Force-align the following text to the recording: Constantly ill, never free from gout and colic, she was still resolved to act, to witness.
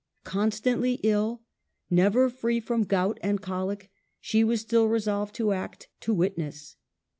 Constantly 0.23 0.93
ill, 1.03 1.43
never 1.91 2.27
free 2.27 2.59
from 2.59 2.83
gout 2.85 3.19
and 3.21 3.39
colic, 3.39 3.91
she 4.19 4.43
was 4.43 4.59
still 4.59 4.87
resolved 4.87 5.35
to 5.35 5.51
act, 5.51 5.89
to 5.99 6.11
witness. 6.11 6.75